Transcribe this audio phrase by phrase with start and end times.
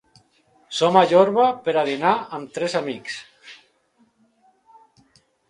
[0.77, 3.19] Som a Jorba per a dinar amb tres amics.